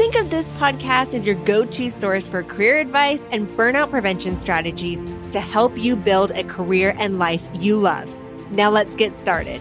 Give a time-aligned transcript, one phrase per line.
[0.00, 4.38] Think of this podcast as your go to source for career advice and burnout prevention
[4.38, 4.98] strategies
[5.32, 8.10] to help you build a career and life you love.
[8.50, 9.60] Now let's get started.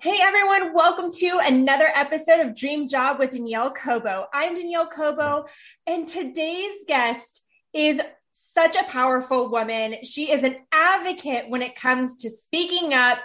[0.00, 4.26] Hey everyone, welcome to another episode of Dream Job with Danielle Cobo.
[4.34, 5.46] I'm Danielle Cobo,
[5.86, 8.00] and today's guest is
[8.52, 9.96] such a powerful woman.
[10.04, 13.18] She is an advocate when it comes to speaking up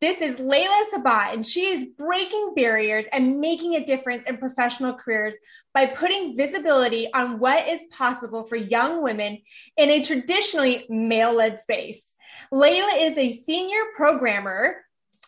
[0.00, 4.94] this is Leila Sabet, and she is breaking barriers and making a difference in professional
[4.94, 5.34] careers
[5.74, 9.38] by putting visibility on what is possible for young women
[9.76, 12.04] in a traditionally male led space.
[12.52, 14.76] Leila is a senior programmer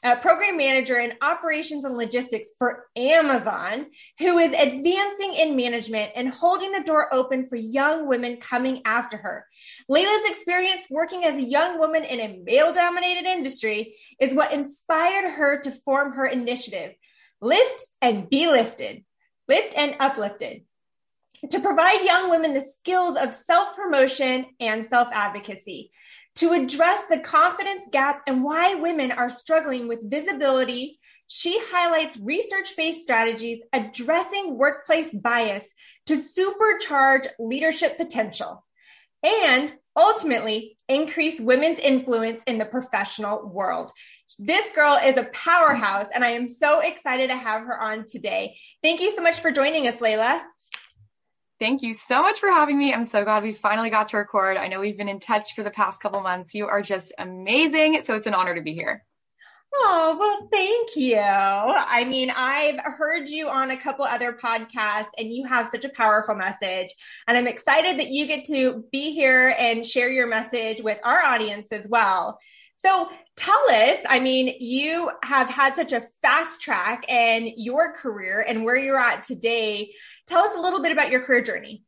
[0.03, 3.87] uh, program manager in operations and logistics for Amazon,
[4.19, 9.17] who is advancing in management and holding the door open for young women coming after
[9.17, 9.47] her.
[9.89, 15.31] Leila's experience working as a young woman in a male dominated industry is what inspired
[15.33, 16.95] her to form her initiative,
[17.41, 19.05] Lift and Be Lifted,
[19.49, 20.63] Lift and Uplifted
[21.49, 25.91] to provide young women the skills of self promotion and self advocacy
[26.37, 30.99] to address the confidence gap and why women are struggling with visibility.
[31.27, 35.65] She highlights research based strategies addressing workplace bias
[36.07, 38.65] to supercharge leadership potential
[39.23, 43.93] and ultimately increase women's influence in the professional world.
[44.39, 48.57] This girl is a powerhouse, and I am so excited to have her on today.
[48.83, 50.43] Thank you so much for joining us, Leila.
[51.61, 52.95] Thank you so much for having me.
[52.95, 54.57] I'm so glad we finally got to record.
[54.57, 56.55] I know we've been in touch for the past couple months.
[56.55, 58.01] You are just amazing.
[58.01, 59.05] So it's an honor to be here.
[59.73, 61.17] Oh, well, thank you.
[61.19, 65.91] I mean, I've heard you on a couple other podcasts and you have such a
[65.91, 66.95] powerful message.
[67.29, 71.23] And I'm excited that you get to be here and share your message with our
[71.23, 72.39] audience as well.
[72.85, 78.45] So tell us, I mean, you have had such a fast track in your career
[78.47, 79.93] and where you're at today.
[80.27, 81.85] Tell us a little bit about your career journey.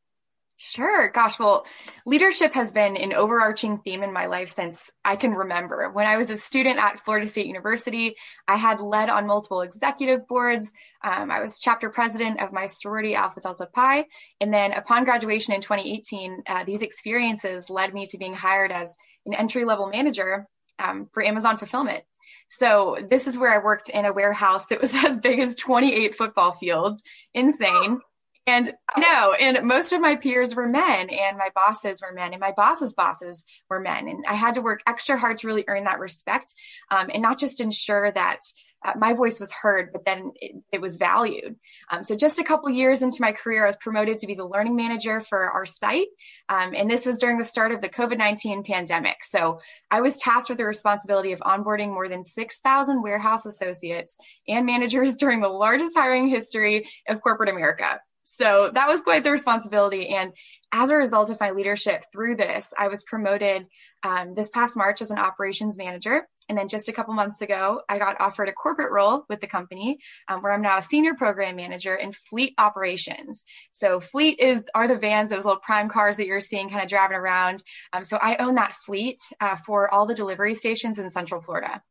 [0.64, 1.08] Sure.
[1.08, 1.66] Gosh, well,
[2.06, 5.90] leadership has been an overarching theme in my life since I can remember.
[5.90, 8.14] When I was a student at Florida State University,
[8.46, 10.72] I had led on multiple executive boards.
[11.02, 14.06] Um, I was chapter president of my sorority Alpha Delta Pi.
[14.40, 18.96] And then upon graduation in 2018, uh, these experiences led me to being hired as
[19.26, 20.46] an entry level manager
[20.78, 22.04] um, for Amazon fulfillment.
[22.46, 26.14] So this is where I worked in a warehouse that was as big as 28
[26.14, 27.02] football fields.
[27.34, 28.00] Insane.
[28.47, 32.41] And no, and most of my peers were men, and my bosses were men, and
[32.41, 34.08] my boss's bosses were men.
[34.08, 36.52] And I had to work extra hard to really earn that respect
[36.91, 38.41] um, and not just ensure that
[38.84, 41.54] uh, my voice was heard, but then it, it was valued.
[41.91, 44.44] Um, so just a couple years into my career, I was promoted to be the
[44.44, 46.08] learning manager for our site.
[46.48, 49.22] Um, and this was during the start of the COVID-19 pandemic.
[49.22, 49.60] So
[49.91, 54.16] I was tasked with the responsibility of onboarding more than 6,000 warehouse associates
[54.48, 58.00] and managers during the largest hiring history of corporate America.
[58.32, 60.09] So that was quite the responsibility.
[60.09, 60.32] And
[60.72, 63.66] as a result of my leadership through this, I was promoted
[64.04, 66.26] um, this past March as an operations manager.
[66.48, 69.47] And then just a couple months ago, I got offered a corporate role with the
[69.47, 69.98] company
[70.28, 73.44] um, where I'm now a senior program manager in fleet operations.
[73.70, 76.88] So fleet is are the vans, those little prime cars that you're seeing kind of
[76.88, 77.62] driving around.
[77.93, 81.82] Um, so I own that fleet uh, for all the delivery stations in Central Florida.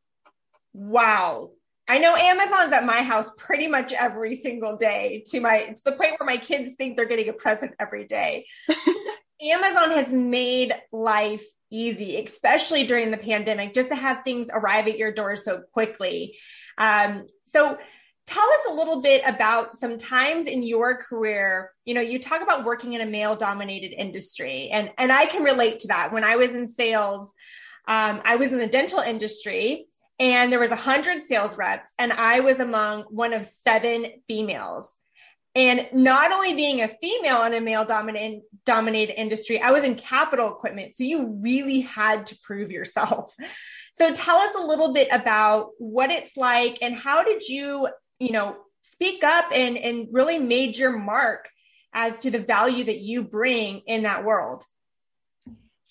[0.73, 1.51] Wow.
[1.91, 5.91] I know Amazon's at my house pretty much every single day to my to the
[5.91, 8.45] point where my kids think they're getting a present every day.
[9.41, 14.97] Amazon has made life easy, especially during the pandemic, just to have things arrive at
[14.97, 16.37] your door so quickly.
[16.77, 17.77] Um, so
[18.25, 22.41] tell us a little bit about some times in your career you know you talk
[22.41, 26.23] about working in a male dominated industry and and i can relate to that when
[26.23, 27.29] i was in sales
[27.87, 29.87] um, i was in the dental industry
[30.21, 34.89] and there was 100 sales reps and i was among one of seven females.
[35.53, 39.95] And not only being a female in a male dominated dominated industry i was in
[39.95, 40.95] capital equipment.
[40.95, 43.35] So you really had to prove yourself.
[43.93, 47.89] So tell us a little bit about what it's like and how did you
[48.19, 51.49] you know speak up and and really made your mark
[51.93, 54.63] as to the value that you bring in that world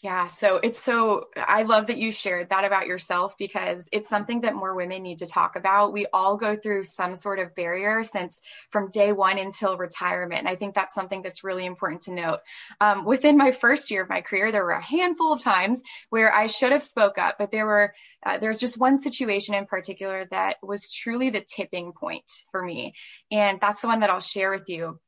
[0.02, 4.40] Yeah, so it's so, I love that you shared that about yourself because it's something
[4.40, 5.92] that more women need to talk about.
[5.92, 10.38] We all go through some sort of barrier since from day one until retirement.
[10.38, 12.38] And I think that's something that's really important to note.
[12.80, 16.32] Um, within my first year of my career, there were a handful of times where
[16.32, 17.92] I should have spoke up, but there were,
[18.24, 22.94] uh, there's just one situation in particular that was truly the tipping point for me.
[23.30, 24.98] And that's the one that I'll share with you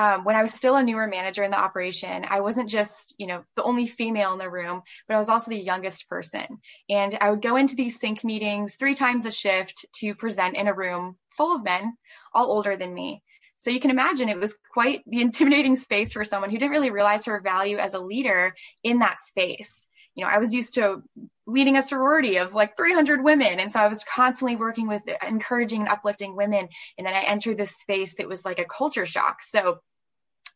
[0.00, 3.26] um, when I was still a newer manager in the operation, I wasn't just, you
[3.26, 6.46] know, the only female in the room, but I was also the youngest person.
[6.88, 10.68] And I would go into these sync meetings three times a shift to present in
[10.68, 11.98] a room full of men,
[12.32, 13.22] all older than me.
[13.58, 16.90] So you can imagine it was quite the intimidating space for someone who didn't really
[16.90, 19.86] realize her value as a leader in that space.
[20.14, 21.02] You know, I was used to
[21.46, 23.60] leading a sorority of like 300 women.
[23.60, 26.68] And so I was constantly working with encouraging and uplifting women.
[26.96, 29.42] And then I entered this space that was like a culture shock.
[29.42, 29.80] So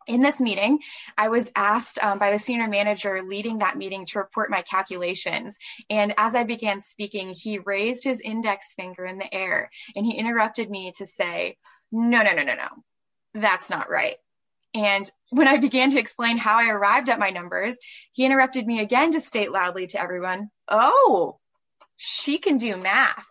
[0.07, 0.79] in this meeting,
[1.17, 5.57] I was asked um, by the senior manager leading that meeting to report my calculations.
[5.91, 10.17] And as I began speaking, he raised his index finger in the air and he
[10.17, 11.57] interrupted me to say,
[11.93, 12.69] No, no, no, no, no,
[13.35, 14.17] that's not right.
[14.75, 17.79] And when I began to explain how I arrived at my numbers,
[18.13, 21.39] he interrupted me again to state loudly to everyone, Oh,
[21.97, 23.27] she can do math.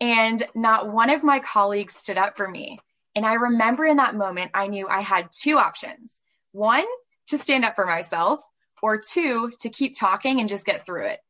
[0.00, 2.78] And not one of my colleagues stood up for me.
[3.14, 6.18] And I remember in that moment, I knew I had two options
[6.52, 6.84] one,
[7.28, 8.40] to stand up for myself,
[8.82, 11.20] or two, to keep talking and just get through it.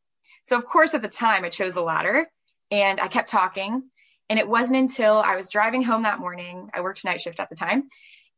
[0.45, 2.29] So, of course, at the time, I chose the latter
[2.71, 3.83] and I kept talking.
[4.29, 7.51] And it wasn't until I was driving home that morning, I worked night shift at
[7.51, 7.85] the time,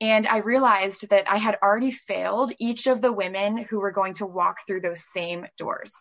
[0.00, 4.14] and I realized that I had already failed each of the women who were going
[4.14, 5.92] to walk through those same doors.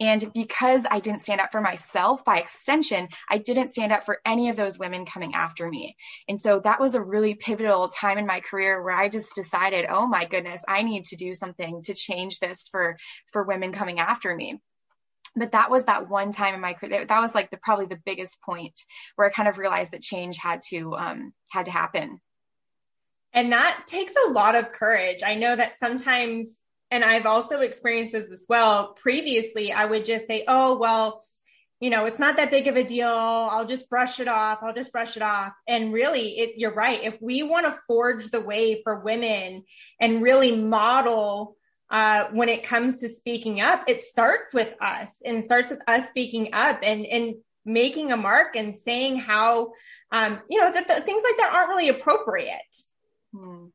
[0.00, 4.18] And because I didn't stand up for myself by extension, I didn't stand up for
[4.24, 5.94] any of those women coming after me.
[6.26, 9.84] And so that was a really pivotal time in my career where I just decided,
[9.90, 12.96] oh my goodness, I need to do something to change this for,
[13.30, 14.62] for women coming after me.
[15.36, 18.00] But that was that one time in my career that was like the probably the
[18.04, 18.72] biggest point
[19.14, 22.20] where i kind of realized that change had to um had to happen.
[23.32, 25.20] And that takes a lot of courage.
[25.24, 26.48] I know that sometimes
[26.90, 28.94] and I've also experienced this as well.
[28.94, 31.22] Previously, I would just say, oh, well,
[31.80, 33.08] you know, it's not that big of a deal.
[33.08, 34.58] I'll just brush it off.
[34.60, 35.52] I'll just brush it off.
[35.66, 37.02] And really, it, you're right.
[37.02, 39.64] If we want to forge the way for women
[39.98, 41.56] and really model
[41.88, 46.08] uh, when it comes to speaking up, it starts with us and starts with us
[46.08, 49.72] speaking up and, and making a mark and saying how,
[50.12, 52.76] um, you know, that things like that aren't really appropriate.
[53.34, 53.66] Hmm.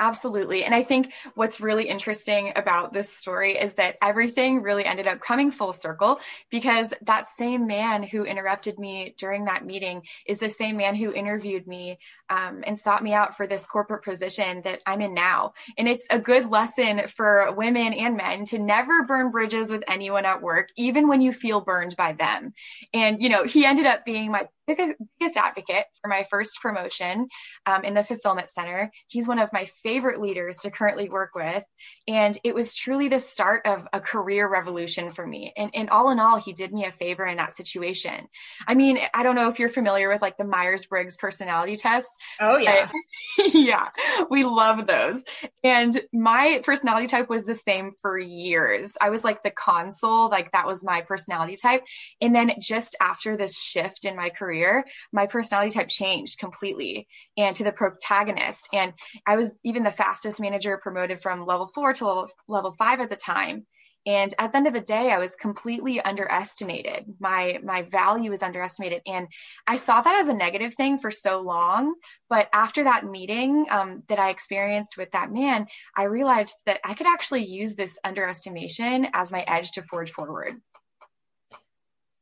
[0.00, 0.64] Absolutely.
[0.64, 5.20] And I think what's really interesting about this story is that everything really ended up
[5.20, 6.20] coming full circle
[6.50, 11.12] because that same man who interrupted me during that meeting is the same man who
[11.12, 11.98] interviewed me
[12.30, 15.52] um, and sought me out for this corporate position that I'm in now.
[15.76, 20.24] And it's a good lesson for women and men to never burn bridges with anyone
[20.24, 22.54] at work, even when you feel burned by them.
[22.94, 27.28] And, you know, he ended up being my biggest advocate for my first promotion
[27.66, 28.90] um, in the fulfillment center.
[29.08, 31.64] He's one of my favorite leaders to currently work with.
[32.08, 35.52] And it was truly the start of a career revolution for me.
[35.56, 38.28] And, and all in all, he did me a favor in that situation.
[38.66, 42.08] I mean, I don't know if you're familiar with like the Myers Briggs personality test.
[42.40, 42.90] Oh, yeah.
[43.52, 43.88] yeah,
[44.30, 45.24] we love those.
[45.62, 48.96] And my personality type was the same for years.
[49.00, 51.84] I was like the Consul, like that was my personality type.
[52.20, 57.08] And then just after this shift in my career, career, my personality type changed completely
[57.36, 58.68] and to the protagonist.
[58.72, 58.92] And
[59.26, 63.10] I was even the fastest manager promoted from level four to level, level five at
[63.10, 63.66] the time.
[64.06, 67.04] And at the end of the day, I was completely underestimated.
[67.20, 69.28] My my value was underestimated, and
[69.66, 71.96] I saw that as a negative thing for so long.
[72.30, 76.94] But after that meeting um, that I experienced with that man, I realized that I
[76.94, 80.54] could actually use this underestimation as my edge to forge forward.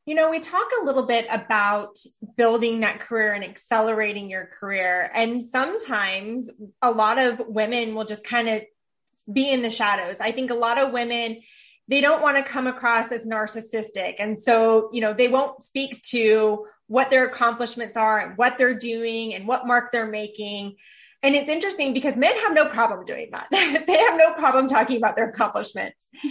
[0.08, 1.98] You know, we talk a little bit about
[2.38, 5.10] building that career and accelerating your career.
[5.14, 6.48] And sometimes
[6.80, 8.62] a lot of women will just kind of
[9.30, 10.16] be in the shadows.
[10.18, 11.42] I think a lot of women,
[11.88, 14.14] they don't want to come across as narcissistic.
[14.18, 18.78] And so, you know, they won't speak to what their accomplishments are and what they're
[18.78, 20.76] doing and what mark they're making.
[21.22, 23.48] And it's interesting because men have no problem doing that.
[23.50, 26.08] they have no problem talking about their accomplishments.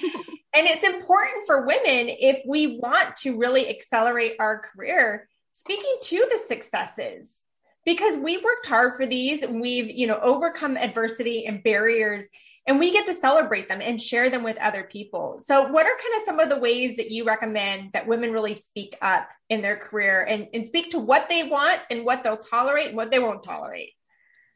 [0.57, 6.17] And it's important for women if we want to really accelerate our career, speaking to
[6.17, 7.43] the successes,
[7.85, 12.27] because we've worked hard for these and we've, you know, overcome adversity and barriers
[12.65, 15.39] and we get to celebrate them and share them with other people.
[15.39, 18.55] So what are kind of some of the ways that you recommend that women really
[18.55, 22.35] speak up in their career and, and speak to what they want and what they'll
[22.35, 23.93] tolerate and what they won't tolerate?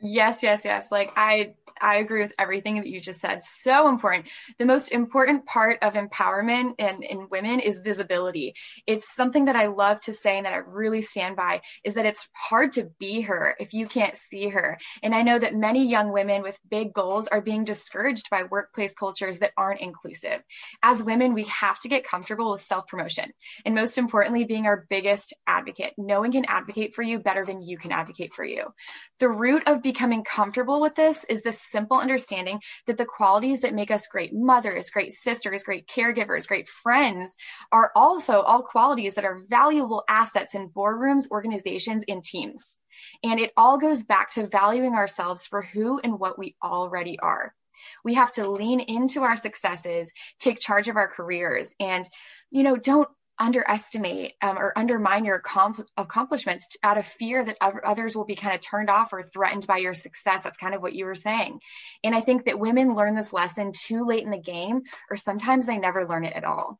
[0.01, 0.91] Yes, yes, yes.
[0.91, 1.53] Like I
[1.83, 3.41] I agree with everything that you just said.
[3.43, 4.27] So important.
[4.59, 8.53] The most important part of empowerment in, in women is visibility.
[8.85, 12.05] It's something that I love to say and that I really stand by is that
[12.05, 14.77] it's hard to be her if you can't see her.
[15.01, 18.93] And I know that many young women with big goals are being discouraged by workplace
[18.93, 20.41] cultures that aren't inclusive.
[20.83, 23.31] As women, we have to get comfortable with self promotion.
[23.65, 25.93] And most importantly, being our biggest advocate.
[25.97, 28.67] No one can advocate for you better than you can advocate for you.
[29.19, 33.73] The root of becoming comfortable with this is this simple understanding that the qualities that
[33.73, 37.35] make us great mothers, great sisters, great caregivers, great friends
[37.73, 42.77] are also all qualities that are valuable assets in boardrooms, organizations, and teams.
[43.21, 47.53] And it all goes back to valuing ourselves for who and what we already are.
[48.05, 52.07] We have to lean into our successes, take charge of our careers, and,
[52.49, 53.09] you know, don't
[53.41, 55.41] underestimate um, or undermine your
[55.97, 59.77] accomplishments out of fear that others will be kind of turned off or threatened by
[59.77, 60.43] your success.
[60.43, 61.59] That's kind of what you were saying.
[62.03, 65.65] And I think that women learn this lesson too late in the game, or sometimes
[65.65, 66.79] they never learn it at all.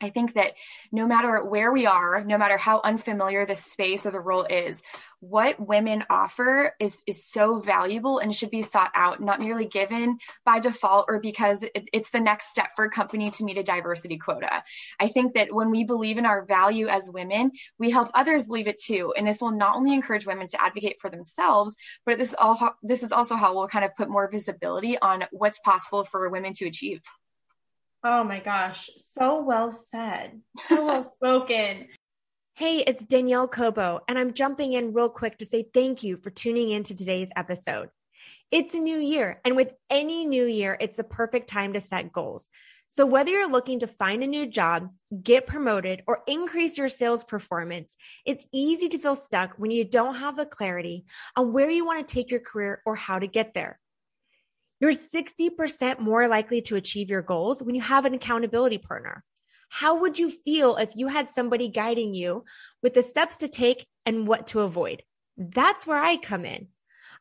[0.00, 0.54] I think that
[0.92, 4.82] no matter where we are, no matter how unfamiliar the space or the role is,
[5.20, 10.18] what women offer is, is so valuable and should be sought out, not merely given
[10.46, 13.62] by default or because it, it's the next step for a company to meet a
[13.62, 14.62] diversity quota.
[14.98, 18.68] I think that when we believe in our value as women, we help others believe
[18.68, 19.12] it too.
[19.16, 21.76] And this will not only encourage women to advocate for themselves,
[22.06, 25.60] but this, all, this is also how we'll kind of put more visibility on what's
[25.60, 27.02] possible for women to achieve.
[28.02, 30.40] Oh my gosh, so well said.
[30.68, 31.88] So well spoken.
[32.54, 36.30] Hey, it's Danielle Cobo, and I'm jumping in real quick to say thank you for
[36.30, 37.90] tuning in to today's episode.
[38.50, 42.10] It's a new year, and with any new year, it's the perfect time to set
[42.10, 42.48] goals.
[42.86, 44.90] So whether you're looking to find a new job,
[45.22, 50.16] get promoted, or increase your sales performance, it's easy to feel stuck when you don't
[50.16, 51.04] have the clarity
[51.36, 53.78] on where you want to take your career or how to get there.
[54.80, 59.22] You're 60% more likely to achieve your goals when you have an accountability partner.
[59.68, 62.44] How would you feel if you had somebody guiding you
[62.82, 65.02] with the steps to take and what to avoid?
[65.36, 66.68] That's where I come in.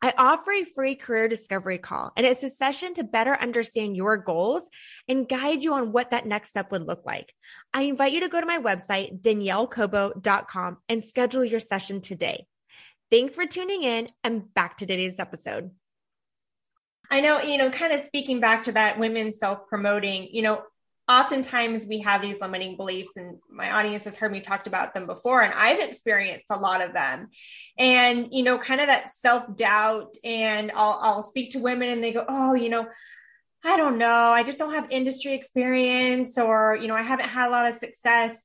[0.02, 4.16] I offer a free career discovery call, and it's a session to better understand your
[4.16, 4.70] goals
[5.10, 7.34] and guide you on what that next step would look like.
[7.74, 12.48] I invite you to go to my website, daniellecobo.com, and schedule your session today.
[13.12, 15.72] Thanks for tuning in, and back to today's episode.
[17.12, 20.64] I know, you know, kind of speaking back to that women self promoting, you know,
[21.10, 25.08] oftentimes we have these limiting beliefs and my audience has heard me talked about them
[25.08, 27.28] before and i've experienced a lot of them.
[27.78, 32.14] And you know kind of that self-doubt and i'll, I'll speak to women and they
[32.14, 32.88] go oh you know
[33.66, 34.08] i don't know.
[34.08, 37.80] I just don't have industry experience or you know i haven't had a lot of
[37.80, 38.38] success.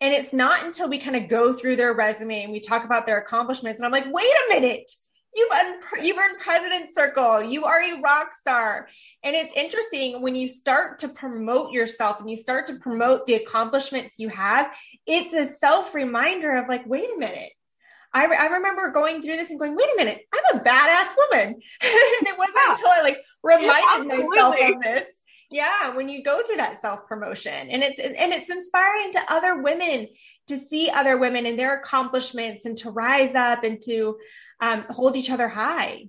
[0.00, 3.06] And it's not until we kind of go through their resume and we talk about
[3.06, 4.90] their accomplishments and i'm like wait a minute
[5.34, 7.42] You've earned, you've earned President Circle.
[7.42, 8.88] You are a rock star.
[9.22, 13.34] And it's interesting when you start to promote yourself and you start to promote the
[13.34, 14.74] accomplishments you have,
[15.06, 17.52] it's a self reminder of like, wait a minute.
[18.12, 21.14] I, re- I remember going through this and going, wait a minute, I'm a badass
[21.30, 21.48] woman.
[21.52, 22.70] and it wasn't yeah.
[22.70, 25.04] until I like reminded yeah, myself of this
[25.50, 29.62] yeah when you go through that self promotion and it's and it's inspiring to other
[29.62, 30.06] women
[30.46, 34.16] to see other women and their accomplishments and to rise up and to
[34.60, 36.08] um, hold each other high.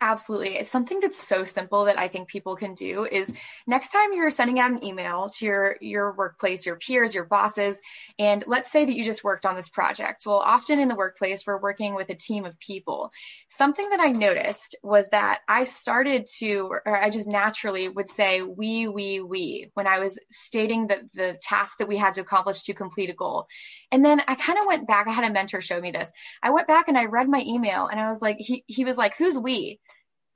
[0.00, 0.56] Absolutely.
[0.56, 3.32] It's something that's so simple that I think people can do is
[3.66, 7.80] next time you're sending out an email to your your workplace, your peers, your bosses,
[8.18, 10.24] and let's say that you just worked on this project.
[10.26, 13.10] Well, often in the workplace we're working with a team of people.
[13.48, 18.42] Something that I noticed was that I started to or I just naturally would say
[18.42, 22.62] we we we when I was stating the the task that we had to accomplish
[22.64, 23.46] to complete a goal.
[23.90, 26.10] And then I kind of went back, I had a mentor show me this.
[26.42, 28.96] I went back and I read my email and I was like he he was
[28.98, 29.63] like who's we?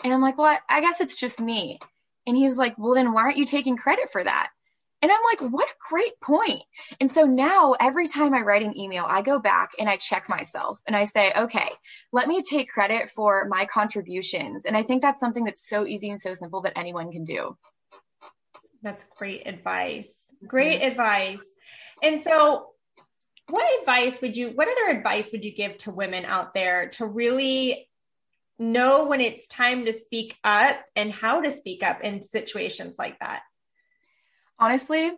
[0.04, 1.78] And I'm like, well, I guess it's just me.
[2.26, 4.50] And he was like, well, then why aren't you taking credit for that?
[5.00, 6.62] And I'm like, what a great point.
[7.00, 10.28] And so now every time I write an email, I go back and I check
[10.28, 11.70] myself and I say, okay,
[12.12, 14.64] let me take credit for my contributions.
[14.64, 17.56] And I think that's something that's so easy and so simple that anyone can do.
[18.82, 20.24] That's great advice.
[20.46, 20.90] Great mm-hmm.
[20.90, 21.44] advice.
[22.02, 22.70] And so,
[23.48, 27.06] what advice would you, what other advice would you give to women out there to
[27.06, 27.88] really
[28.58, 33.18] know when it's time to speak up and how to speak up in situations like
[33.20, 33.42] that?
[34.58, 35.12] Honestly,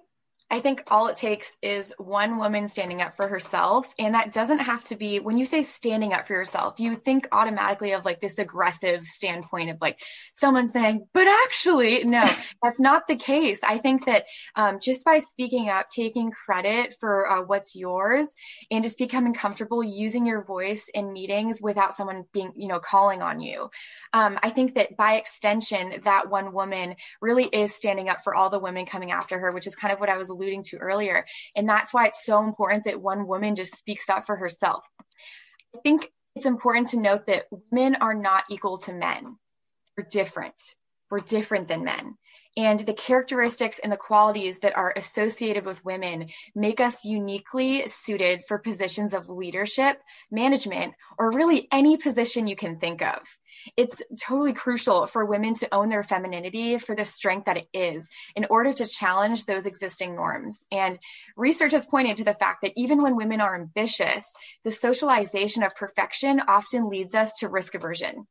[0.51, 3.95] I think all it takes is one woman standing up for herself.
[4.01, 7.29] And that doesn't have to be, when you say standing up for yourself, you think
[7.31, 10.01] automatically of like this aggressive standpoint of like
[10.35, 12.29] someone saying, but actually, no,
[12.63, 13.61] that's not the case.
[13.63, 14.25] I think that
[14.57, 18.35] um, just by speaking up, taking credit for uh, what's yours,
[18.73, 23.23] and just becoming comfortable using your voice in meetings without someone being, you know, calling
[23.23, 23.71] on you.
[24.13, 28.51] Um, I think that by extension, that one woman really is standing up for all
[28.51, 31.27] the women coming after her, which is kind of what I was alluding to earlier.
[31.55, 34.85] And that's why it's so important that one woman just speaks up for herself.
[35.75, 39.37] I think it's important to note that women are not equal to men.
[39.97, 40.61] We're different.
[41.11, 42.17] We're different than men.
[42.57, 48.43] And the characteristics and the qualities that are associated with women make us uniquely suited
[48.49, 50.03] for positions of leadership,
[50.33, 53.19] management, or really any position you can think of.
[53.77, 58.09] It's totally crucial for women to own their femininity for the strength that it is
[58.35, 60.67] in order to challenge those existing norms.
[60.73, 60.99] And
[61.37, 64.33] research has pointed to the fact that even when women are ambitious,
[64.65, 68.27] the socialization of perfection often leads us to risk aversion.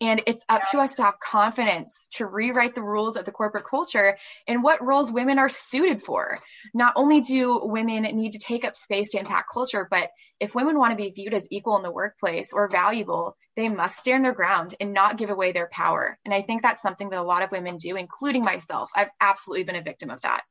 [0.00, 3.66] And it's up to us to have confidence to rewrite the rules of the corporate
[3.66, 4.16] culture
[4.48, 6.40] and what roles women are suited for.
[6.72, 10.10] Not only do women need to take up space to impact culture, but
[10.40, 13.98] if women want to be viewed as equal in the workplace or valuable, they must
[13.98, 16.18] stand their ground and not give away their power.
[16.24, 18.90] And I think that's something that a lot of women do, including myself.
[18.96, 20.42] I've absolutely been a victim of that.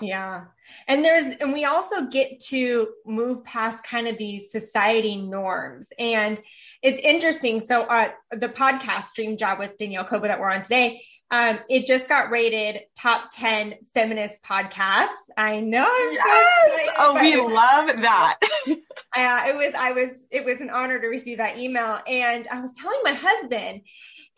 [0.00, 0.44] Yeah.
[0.86, 5.88] And there's, and we also get to move past kind of these society norms.
[5.98, 6.40] And
[6.82, 7.64] it's interesting.
[7.64, 11.84] So, uh, the podcast Dream Job with Danielle Cobo that we're on today, um, it
[11.84, 15.08] just got rated top 10 feminist podcasts.
[15.36, 15.86] I know.
[16.12, 16.86] Yes!
[16.86, 18.38] So oh, we love that.
[18.66, 22.00] uh, it was, I was, it was an honor to receive that email.
[22.06, 23.82] And I was telling my husband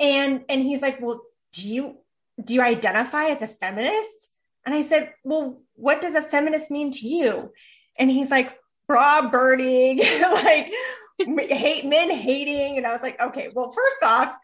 [0.01, 1.21] and, and he's like, well,
[1.53, 1.99] do you,
[2.43, 4.30] do you identify as a feminist?
[4.67, 7.53] And I said, Well, what does a feminist mean to you?
[7.99, 8.57] And he's like,
[8.91, 10.73] bra birding, like
[11.29, 12.77] hate men hating.
[12.77, 14.35] And I was like, okay, well, first off,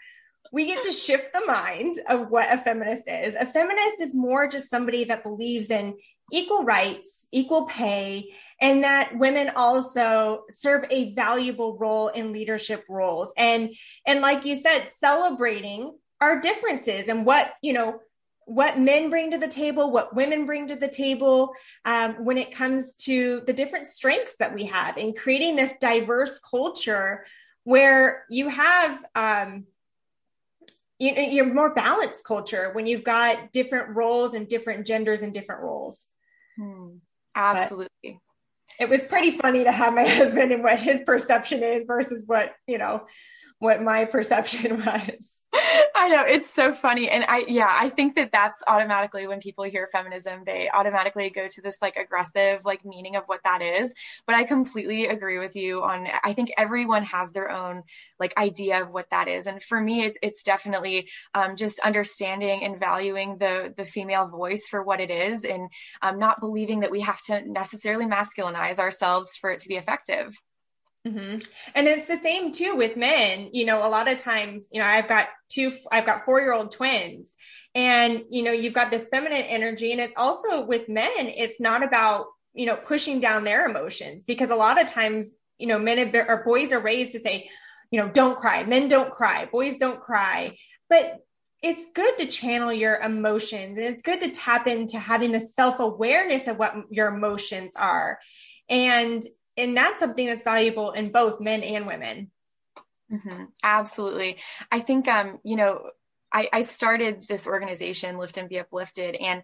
[0.53, 3.35] we get to shift the mind of what a feminist is.
[3.35, 5.97] A feminist is more just somebody that believes in
[6.33, 13.33] equal rights, equal pay, and that women also serve a valuable role in leadership roles.
[13.37, 13.75] And
[14.07, 17.99] and like you said, celebrating our differences and what, you know,
[18.47, 21.53] what men bring to the table, what women bring to the table
[21.85, 26.39] um, when it comes to the different strengths that we have in creating this diverse
[26.39, 27.27] culture
[27.65, 29.67] where you have um,
[30.99, 35.63] you, you're more balanced culture when you've got different roles and different genders and different
[35.63, 36.07] roles.
[36.57, 36.99] Hmm.
[37.35, 37.91] Absolutely.
[38.05, 38.21] But
[38.79, 42.55] it was pretty funny to have my husband and what his perception is versus what,
[42.67, 43.07] you know,
[43.59, 45.36] what my perception was.
[45.95, 47.09] I know it's so funny.
[47.09, 51.47] And I, yeah, I think that that's automatically when people hear feminism, they automatically go
[51.49, 53.95] to this like aggressive, like meaning of what that is.
[54.27, 57.83] But I completely agree with you on, I think everyone has their own
[58.19, 59.47] like idea of what that is.
[59.47, 64.67] And for me, it's, it's definitely um, just understanding and valuing the, the female voice
[64.69, 65.69] for what it is and
[66.03, 70.37] um, not believing that we have to necessarily masculinize ourselves for it to be effective.
[71.07, 71.39] Mm-hmm.
[71.75, 73.51] And it's the same too with men.
[73.53, 76.53] You know, a lot of times, you know, I've got two, I've got four year
[76.53, 77.35] old twins,
[77.75, 79.93] and, you know, you've got this feminine energy.
[79.93, 84.51] And it's also with men, it's not about, you know, pushing down their emotions because
[84.51, 87.49] a lot of times, you know, men or boys are raised to say,
[87.91, 88.65] you know, don't cry.
[88.65, 89.47] Men don't cry.
[89.47, 90.57] Boys don't cry.
[90.89, 91.21] But
[91.63, 95.81] it's good to channel your emotions and it's good to tap into having the self
[95.81, 98.19] awareness of what your emotions are.
[98.69, 99.23] And
[99.57, 102.31] and that's something that's valuable in both men and women.
[103.13, 103.45] Mm-hmm.
[103.63, 104.39] Absolutely.
[104.71, 105.91] I think, um, you know,
[106.33, 109.43] I, I started this organization, Lift and Be Uplifted, and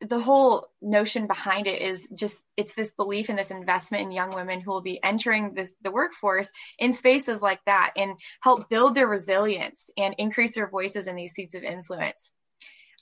[0.00, 4.34] the whole notion behind it is just it's this belief in this investment in young
[4.34, 8.94] women who will be entering this the workforce in spaces like that and help build
[8.94, 12.32] their resilience and increase their voices in these seats of influence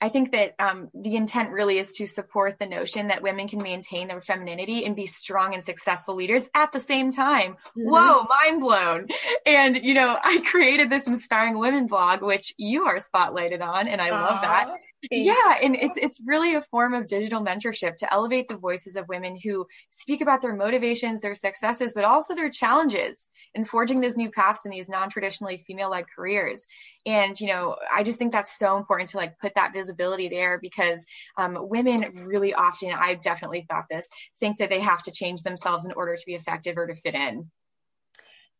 [0.00, 3.62] I think that um, the intent really is to support the notion that women can
[3.62, 7.56] maintain their femininity and be strong and successful leaders at the same time.
[7.76, 7.90] Mm-hmm.
[7.90, 9.08] Whoa, mind blown.
[9.44, 14.00] And, you know, I created this inspiring women blog, which you are spotlighted on, and
[14.00, 14.12] I Aww.
[14.12, 14.68] love that
[15.10, 19.08] yeah and it's it's really a form of digital mentorship to elevate the voices of
[19.08, 24.16] women who speak about their motivations their successes but also their challenges in forging those
[24.16, 26.66] new paths in these non-traditionally female-led careers.
[27.06, 30.58] And you know i just think that's so important to like put that visibility there
[30.60, 31.04] because
[31.36, 34.08] um, women really often i've definitely thought this
[34.38, 37.14] think that they have to change themselves in order to be effective or to fit
[37.14, 37.50] in.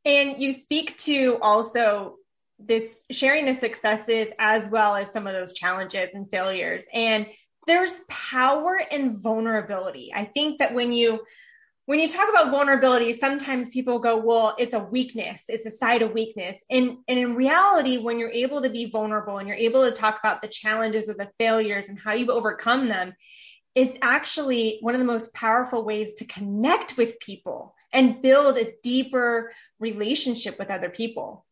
[0.05, 2.17] And you speak to also
[2.67, 6.83] this sharing the successes as well as some of those challenges and failures.
[6.93, 7.27] And
[7.67, 10.13] there's power in vulnerability.
[10.15, 11.21] I think that when you
[11.87, 15.43] when you talk about vulnerability, sometimes people go, well, it's a weakness.
[15.49, 16.65] It's a side of weakness.
[16.71, 20.21] And, and in reality, when you're able to be vulnerable and you're able to talk
[20.21, 23.15] about the challenges or the failures and how you've overcome them,
[23.75, 28.73] it's actually one of the most powerful ways to connect with people and build a
[28.85, 31.45] deeper relationship with other people.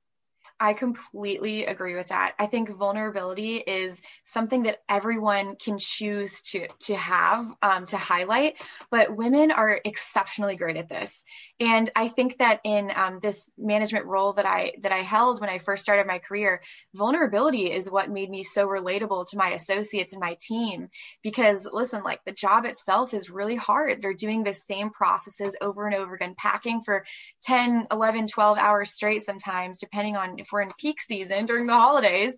[0.61, 2.35] I completely agree with that.
[2.39, 8.57] I think vulnerability is something that everyone can choose to to have um, to highlight,
[8.91, 11.25] but women are exceptionally great at this.
[11.61, 15.49] And I think that in um, this management role that I that I held when
[15.49, 16.61] I first started my career,
[16.93, 20.89] vulnerability is what made me so relatable to my associates and my team.
[21.23, 24.03] Because listen, like the job itself is really hard.
[24.03, 27.05] They're doing the same processes over and over again, packing for
[27.43, 31.75] 10, 11, 12 hours straight sometimes, depending on if we're in peak season during the
[31.75, 32.37] holidays.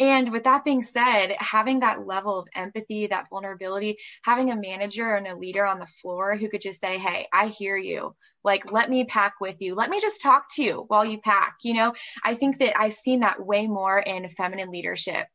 [0.00, 5.14] And with that being said, having that level of empathy, that vulnerability, having a manager
[5.14, 8.16] and a leader on the floor who could just say, Hey, I hear you.
[8.44, 9.76] Like, let me pack with you.
[9.76, 11.58] Let me just talk to you while you pack.
[11.62, 11.94] You know,
[12.24, 15.28] I think that I've seen that way more in feminine leadership.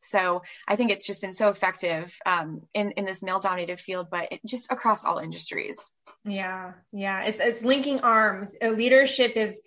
[0.00, 4.08] So I think it's just been so effective um, in in this male dominated field,
[4.10, 5.78] but it, just across all industries.
[6.24, 8.56] Yeah, yeah, it's it's linking arms.
[8.62, 9.60] Leadership is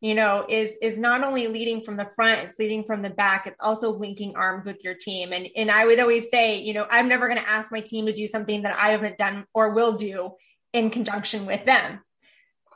[0.00, 3.46] you know is is not only leading from the front it's leading from the back
[3.46, 5.32] it's also linking arms with your team.
[5.32, 8.06] And and i would always say you know i'm never going to ask my team
[8.06, 10.32] to do something that i haven't done or will do
[10.72, 12.00] in conjunction with them.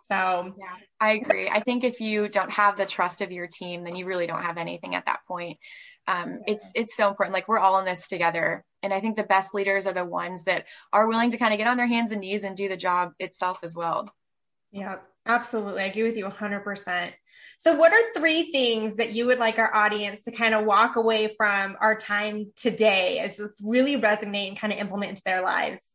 [0.03, 1.49] So yeah i agree.
[1.49, 4.43] I think if you don't have the trust of your team then you really don't
[4.43, 5.59] have anything at that point.
[6.09, 8.65] Um, it's it's so important like we're all in this together.
[8.83, 11.59] And i think the best leaders are the ones that are willing to kind of
[11.59, 14.11] get on their hands and knees and do the job itself as well.
[14.73, 15.83] Yeah Absolutely.
[15.83, 17.15] I agree with you 100%.
[17.59, 20.97] So, what are three things that you would like our audience to kind of walk
[20.97, 25.92] away from our time today as really resonate and kind of implement into their lives?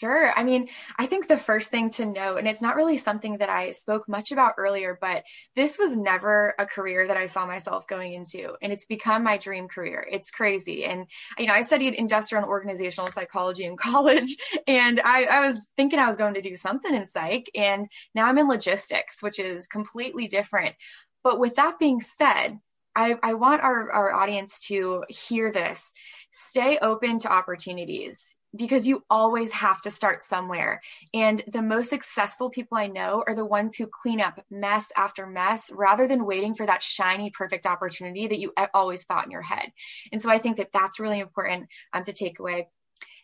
[0.00, 0.32] Sure.
[0.34, 3.50] I mean, I think the first thing to note, and it's not really something that
[3.50, 7.86] I spoke much about earlier, but this was never a career that I saw myself
[7.86, 8.54] going into.
[8.62, 10.06] And it's become my dream career.
[10.10, 10.86] It's crazy.
[10.86, 11.04] And,
[11.36, 14.34] you know, I studied industrial and organizational psychology in college,
[14.66, 17.50] and I, I was thinking I was going to do something in psych.
[17.54, 20.76] And now I'm in logistics, which is completely different.
[21.22, 22.58] But with that being said,
[22.96, 25.92] I, I want our, our audience to hear this.
[26.30, 30.80] Stay open to opportunities because you always have to start somewhere.
[31.14, 35.26] And the most successful people I know are the ones who clean up mess after
[35.26, 39.42] mess rather than waiting for that shiny, perfect opportunity that you always thought in your
[39.42, 39.72] head.
[40.10, 42.68] And so I think that that's really important um, to take away.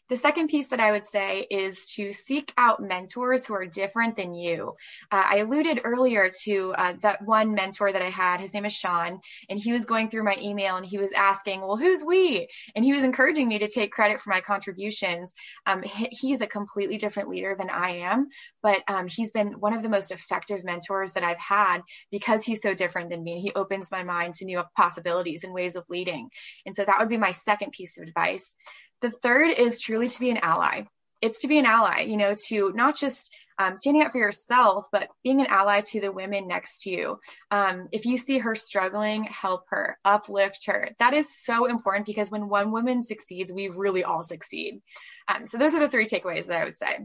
[0.09, 4.15] The second piece that I would say is to seek out mentors who are different
[4.15, 4.77] than you.
[5.11, 8.41] Uh, I alluded earlier to uh, that one mentor that I had.
[8.41, 11.61] His name is Sean, and he was going through my email and he was asking,
[11.61, 12.47] Well, who's we?
[12.77, 15.35] And he was encouraging me to take credit for my contributions.
[15.67, 18.29] Um, he, he's a completely different leader than I am,
[18.63, 21.81] but um, he's been one of the most effective mentors that I've had
[22.13, 23.41] because he's so different than me.
[23.41, 26.29] He opens my mind to new possibilities and ways of leading.
[26.65, 28.55] And so that would be my second piece of advice.
[29.03, 30.85] The third is truly to be an ally.
[31.23, 34.87] It's to be an ally, you know, to not just um, standing up for yourself,
[34.93, 37.21] but being an ally to the women next to you.
[37.51, 40.91] Um, if you see her struggling, help her, uplift her.
[40.99, 44.83] That is so important because when one woman succeeds, we really all succeed.
[45.29, 46.99] Um, so those are the three takeaways that I would say.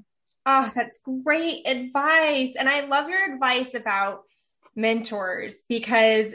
[0.45, 2.56] Oh, that's great advice.
[2.60, 4.23] And I love your advice about
[4.75, 6.34] mentors because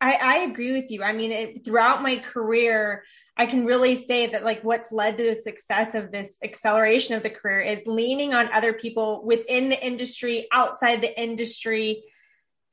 [0.00, 1.02] I, I agree with you.
[1.02, 3.02] I mean, it, throughout my career,
[3.36, 7.22] I can really say that like what's led to the success of this acceleration of
[7.22, 12.02] the career is leaning on other people within the industry, outside the industry,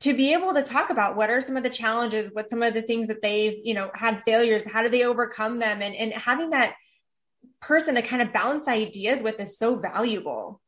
[0.00, 2.74] to be able to talk about what are some of the challenges, what some of
[2.74, 5.82] the things that they've, you know, had failures, how do they overcome them?
[5.82, 6.74] And, and having that
[7.60, 10.60] person to kind of bounce ideas with is so valuable.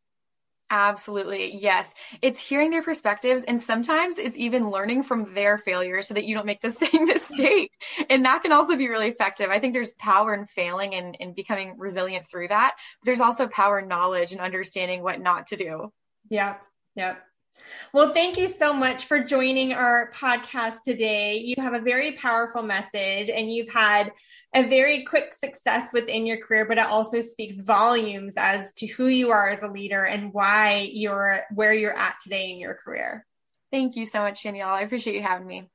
[0.68, 1.56] Absolutely.
[1.56, 1.94] Yes.
[2.22, 3.44] It's hearing their perspectives.
[3.44, 7.06] And sometimes it's even learning from their failures so that you don't make the same
[7.06, 7.70] mistake.
[8.10, 9.50] And that can also be really effective.
[9.50, 12.74] I think there's power in failing and, and becoming resilient through that.
[13.00, 15.92] But there's also power in knowledge and understanding what not to do.
[16.28, 16.56] Yeah.
[16.96, 17.16] Yeah.
[17.92, 21.38] Well, thank you so much for joining our podcast today.
[21.38, 24.12] You have a very powerful message and you've had
[24.54, 29.06] a very quick success within your career, but it also speaks volumes as to who
[29.06, 33.24] you are as a leader and why you're where you're at today in your career.
[33.70, 34.68] Thank you so much, Danielle.
[34.68, 35.68] I appreciate you having me.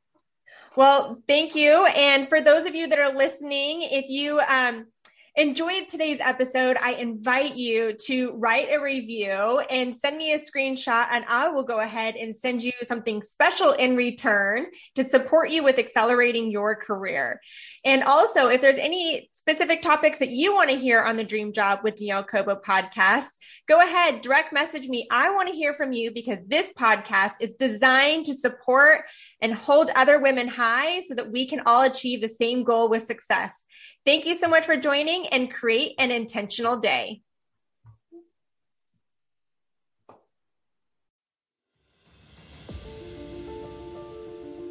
[0.75, 1.85] Well, thank you.
[1.85, 4.87] And for those of you that are listening, if you um,
[5.35, 11.07] enjoyed today's episode, I invite you to write a review and send me a screenshot,
[11.09, 14.65] and I will go ahead and send you something special in return
[14.95, 17.39] to support you with accelerating your career.
[17.85, 21.51] And also, if there's any specific topics that you want to hear on the Dream
[21.51, 23.25] Job with Danielle Cobo podcast,
[23.67, 25.07] go ahead, direct message me.
[25.09, 29.01] I want to hear from you because this podcast is designed to support
[29.41, 33.07] and hold other women high so that we can all achieve the same goal with
[33.07, 33.51] success.
[34.05, 37.21] Thank you so much for joining and create an intentional day.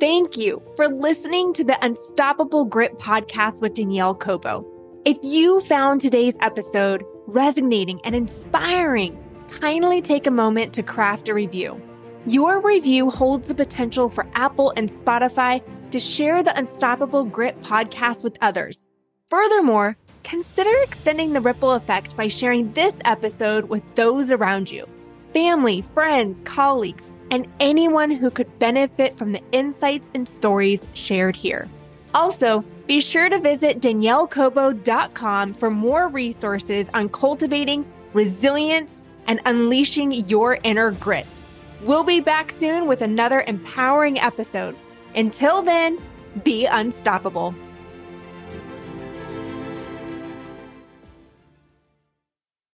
[0.01, 4.65] Thank you for listening to the Unstoppable Grit podcast with Danielle Cobo.
[5.05, 11.35] If you found today's episode resonating and inspiring, kindly take a moment to craft a
[11.35, 11.83] review.
[12.25, 18.25] Your review holds the potential for Apple and Spotify to share the Unstoppable Grit podcast
[18.25, 18.89] with others.
[19.27, 24.89] Furthermore, consider extending the ripple effect by sharing this episode with those around you
[25.35, 31.69] family, friends, colleagues, and anyone who could benefit from the insights and stories shared here.
[32.14, 40.59] Also, be sure to visit daniellecobo.com for more resources on cultivating resilience and unleashing your
[40.64, 41.43] inner grit.
[41.83, 44.77] We'll be back soon with another empowering episode.
[45.14, 45.99] Until then,
[46.45, 47.55] be unstoppable.